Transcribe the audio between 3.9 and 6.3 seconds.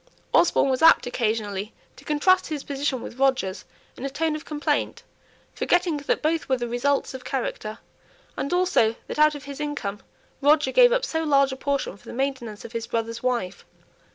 in a tone of complaint, forgetting that